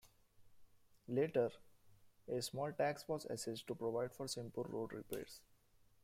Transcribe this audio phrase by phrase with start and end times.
[1.07, 1.51] Later,
[2.27, 5.41] a small tax was assessed to provide for simple road repairs.